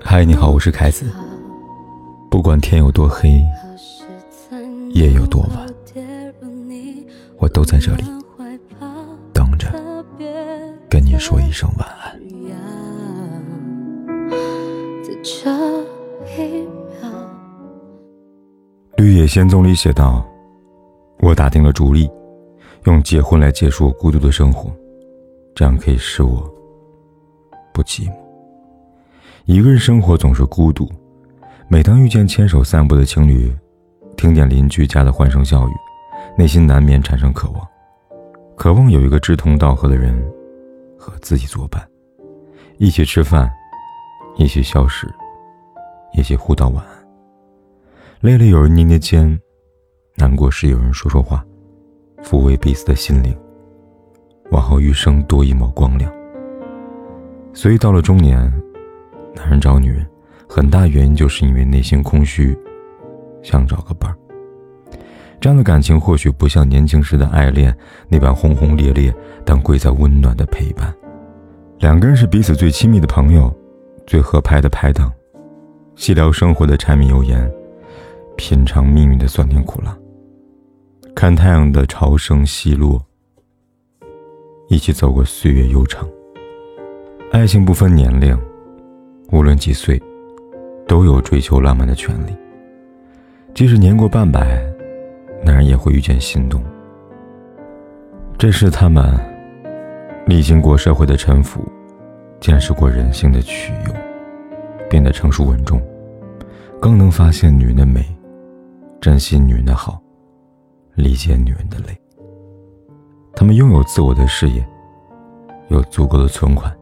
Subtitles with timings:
[0.00, 1.06] 嗨，你好，我是凯子。
[2.30, 3.42] 不管天有多黑，
[4.90, 5.66] 夜有多晚，
[7.38, 8.04] 我都在这里
[9.32, 9.72] 等着
[10.90, 12.20] 跟你说一声晚安。
[18.96, 20.24] 《绿野仙踪》里写道
[21.20, 22.08] ：“我打定了主意，
[22.84, 24.70] 用结婚来结束我孤独的生活，
[25.54, 26.52] 这样可以使我
[27.72, 28.14] 不寂寞。
[29.44, 30.90] 一个人生活总是孤独，
[31.68, 33.54] 每当遇见牵手散步的情侣，
[34.16, 35.72] 听见邻居家的欢声笑语，
[36.36, 37.68] 内心难免产生渴望，
[38.56, 40.20] 渴望有一个志同道合的人
[40.98, 41.86] 和自己作伴，
[42.78, 43.52] 一起吃饭，
[44.36, 45.06] 一起消食，
[46.14, 46.94] 一起互道晚安。”
[48.20, 49.38] 累了，有人捏捏肩；
[50.16, 51.44] 难过时，有人说说话，
[52.22, 53.36] 抚慰彼此的心灵。
[54.50, 56.12] 往后余生多一抹光亮。
[57.52, 58.38] 所以到了中年，
[59.34, 60.06] 男人找女人，
[60.48, 62.56] 很大原因就是因为内心空虚，
[63.42, 64.16] 想找个伴儿。
[65.40, 67.76] 这样的感情或许不像年轻时的爱恋
[68.08, 70.94] 那般轰轰烈烈，但贵在温暖的陪伴。
[71.78, 73.54] 两个人是彼此最亲密的朋友，
[74.06, 75.12] 最合拍的拍档，
[75.96, 77.50] 细聊生活的柴米油盐。
[78.36, 79.96] 品尝命运的酸甜苦辣，
[81.14, 83.00] 看太阳的潮升西落，
[84.74, 86.04] 一起走过岁月悠长。
[87.30, 88.36] 爱情不分年龄，
[89.30, 90.02] 无论几岁，
[90.88, 92.36] 都有追求浪漫的权利。
[93.54, 94.60] 即使年过半百，
[95.44, 96.60] 男人也会遇见心动。
[98.36, 99.16] 这是他们
[100.26, 101.64] 历经过社会的沉浮，
[102.40, 103.94] 见识过人性的曲游，
[104.90, 105.80] 变得成熟稳重，
[106.80, 108.04] 更能发现女人的美。
[109.00, 110.02] 珍惜女人的好，
[110.96, 111.96] 理解女人的累。
[113.36, 114.66] 他们拥有自我的事业，
[115.68, 116.72] 有足够的存款，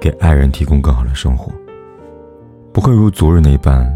[0.00, 1.52] 给爱人提供更好的生活，
[2.72, 3.86] 不会如昨日那般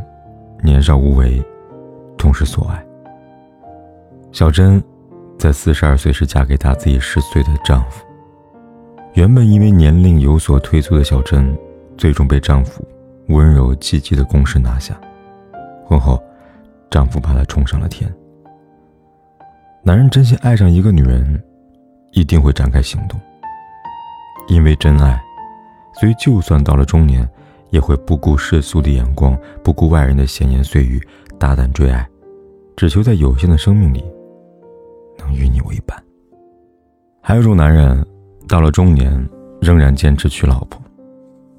[0.63, 1.43] 年少无为，
[2.17, 2.85] 痛失所爱。
[4.33, 4.83] 小珍
[5.39, 8.05] 在四十二岁时嫁给大自己十岁的丈夫。
[9.15, 11.57] 原本因为年龄有所退缩的小珍，
[11.97, 12.85] 最终被丈夫
[13.29, 14.99] 温柔积极的攻势拿下。
[15.87, 16.23] 婚后。
[16.91, 18.15] 丈夫把她宠上了天。
[19.83, 21.43] 男人真心爱上一个女人，
[22.13, 23.21] 一定会展开行动。
[24.49, 25.21] 因为真爱，
[25.95, 27.29] 所以就算到了中年，
[27.71, 31.01] 也会不顾世俗的眼光，不顾外人的闲言碎语，
[31.39, 32.09] 大胆追爱，
[32.77, 34.05] 只求在有限的生命里，
[35.19, 36.01] 能与你为伴。
[37.21, 38.05] 还有种男人，
[38.49, 39.29] 到了中年
[39.61, 40.83] 仍然坚持娶老婆，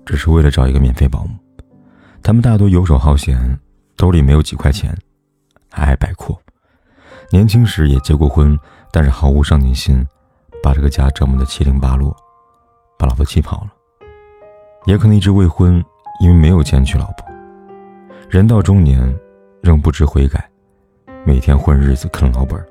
[0.06, 1.32] 只是为了找一个免费保姆。
[2.22, 3.58] 他们大多游手好闲，
[3.96, 4.96] 兜里没有几块钱。
[5.70, 6.40] 还爱摆阔，
[7.32, 8.56] 年轻时也结过婚，
[8.92, 10.06] 但是毫无上进心，
[10.64, 12.16] 把这个家折磨得七零八落，
[12.98, 13.74] 把老婆气跑了。
[14.86, 15.84] 也可能一直未婚，
[16.22, 17.28] 因为没有钱娶老婆。
[18.30, 19.14] 人到中年，
[19.62, 20.50] 仍不知悔改，
[21.26, 22.66] 每天混日子啃老本。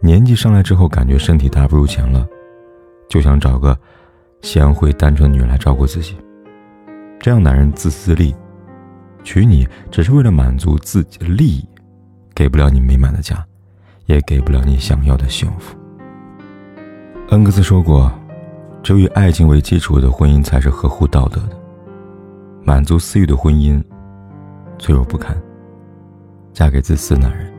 [0.00, 2.26] 年纪上来之后，感觉身体大不如前了，
[3.08, 3.78] 就想找个
[4.42, 6.18] 贤惠单纯女人来照顾自己。
[7.20, 8.34] 这样男人自私利，
[9.22, 11.64] 娶你只是为了满足自己的利益。
[12.34, 13.46] 给不了你美满的家，
[14.06, 15.76] 也给不了你想要的幸福。
[17.30, 18.12] 恩格斯说过
[18.82, 21.56] ：“只有以爱情为基础的婚姻才是合乎道德的。
[22.62, 23.82] 满足私欲的婚姻，
[24.78, 25.34] 脆弱不堪。
[26.52, 27.50] 嫁给自私男人，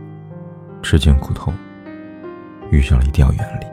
[0.83, 1.51] 吃尽苦头，
[2.69, 3.65] 遇上了一定要远离。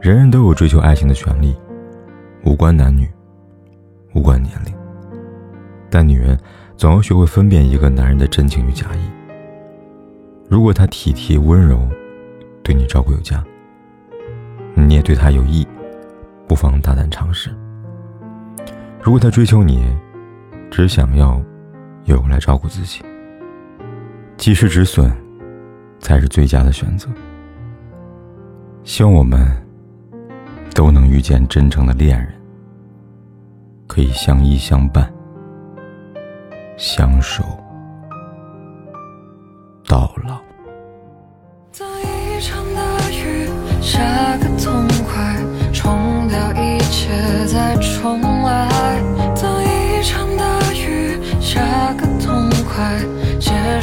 [0.00, 1.54] 人人都有追求爱情的权利，
[2.44, 3.10] 无关男女，
[4.14, 4.72] 无关年龄。
[5.90, 6.38] 但女人
[6.76, 9.00] 总要学会分辨一个男人的真情与假意。”
[10.48, 11.80] 如果他体贴温柔，
[12.62, 13.44] 对你照顾有加，
[14.92, 15.66] 你也对他有益，
[16.46, 17.48] 不妨大胆尝试。
[19.00, 19.90] 如果他追求你，
[20.70, 21.40] 只想要
[22.04, 23.02] 有人来照顾自己，
[24.36, 25.10] 及时止损，
[25.98, 27.08] 才是最佳的选择。
[28.84, 29.50] 希望我们
[30.74, 32.30] 都能遇见真诚的恋人，
[33.86, 35.10] 可以相依相伴，
[36.76, 37.42] 相守。
[39.88, 40.51] 到老。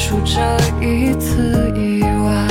[0.09, 0.41] 结束这
[0.83, 2.47] 一次意外。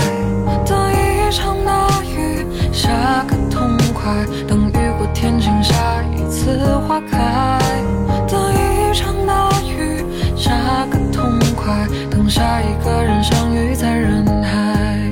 [0.65, 5.75] 等一场大雨下个痛快，等雨过天晴，下
[6.15, 6.57] 一次
[6.87, 7.59] 花开。
[8.29, 10.05] 等一场大雨
[10.37, 15.11] 下个痛快，等下一个人相遇在人海。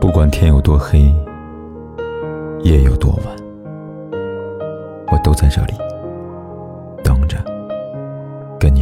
[0.00, 1.12] 不管天有多黑，
[2.62, 3.36] 夜有多晚，
[5.10, 5.74] 我都在这里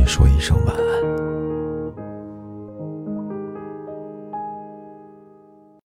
[0.06, 1.23] 说一声晚安。